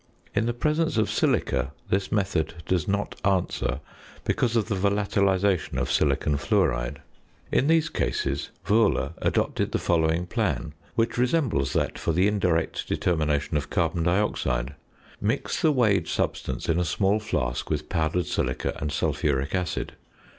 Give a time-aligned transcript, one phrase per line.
[0.33, 3.81] In the presence of silica this method does not answer,
[4.23, 7.01] because of the volatilisation of silicon fluoride.
[7.51, 13.57] In these cases Wöhler adopted the following plan, which resembles that for the indirect determination
[13.57, 14.73] of carbon dioxide.
[15.21, 19.93] Mix the weighed substance in a small flask with powdered silica and sulphuric acid.